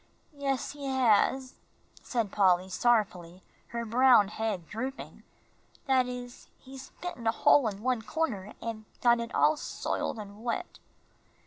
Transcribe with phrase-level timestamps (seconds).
[0.35, 1.53] "Yes, he has,"
[2.01, 5.21] said Polly, sorrowfully, her brown head drooping;
[5.85, 10.43] "that is, he's bitten a hole in one corner, and got it all soiled and
[10.43, 10.79] wet."